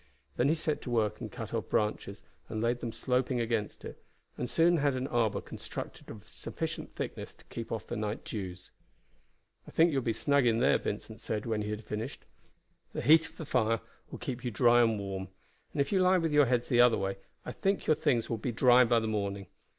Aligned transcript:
Then 0.35 0.49
he 0.49 0.55
set 0.55 0.81
to 0.81 0.89
work 0.89 1.21
and 1.21 1.31
cut 1.31 1.53
off 1.53 1.69
branches, 1.69 2.23
and 2.49 2.59
laid 2.59 2.79
them 2.79 2.91
sloping 2.91 3.39
against 3.39 3.85
it, 3.85 4.03
and 4.35 4.49
soon 4.49 4.77
had 4.77 4.95
an 4.95 5.05
arbor 5.05 5.41
constructed 5.41 6.09
of 6.09 6.27
sufficient 6.27 6.95
thickness 6.95 7.35
to 7.35 7.45
keep 7.49 7.71
off 7.71 7.85
the 7.85 7.95
night 7.95 8.25
dews. 8.25 8.71
"I 9.67 9.69
think 9.69 9.91
you 9.91 9.99
will 9.99 10.03
be 10.05 10.11
snug 10.11 10.47
in 10.47 10.57
there," 10.57 10.79
Vincent 10.79 11.19
said 11.21 11.45
when 11.45 11.61
he 11.61 11.69
had 11.69 11.85
finished. 11.85 12.25
"The 12.93 13.01
heat 13.03 13.29
of 13.29 13.37
the 13.37 13.45
fire 13.45 13.79
will 14.09 14.17
keep 14.17 14.43
you 14.43 14.49
dry 14.49 14.81
and 14.81 14.97
warm, 14.97 15.27
and 15.71 15.79
if 15.79 15.91
you 15.91 16.01
lie 16.01 16.17
with 16.17 16.33
your 16.33 16.47
heads 16.47 16.67
the 16.67 16.81
other 16.81 16.97
way 16.97 17.17
I 17.45 17.51
think 17.51 17.85
your 17.85 17.95
things 17.95 18.27
will 18.27 18.39
be 18.39 18.51
dry 18.51 18.83
by 18.83 18.99
the 18.99 19.07
morning. 19.07 19.49